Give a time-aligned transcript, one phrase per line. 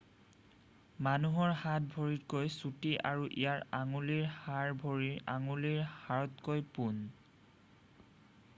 [1.07, 6.99] মানুহৰ হাত ভৰিতকৈ চুটি আৰু ইয়াৰ আঙুলিৰ হাড় ভৰিৰ আঙুলিৰ হাড়তকৈ পোন